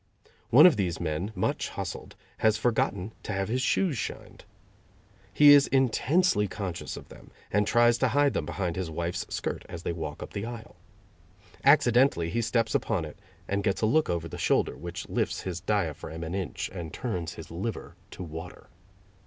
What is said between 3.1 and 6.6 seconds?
to have his shoes shined. He is intensely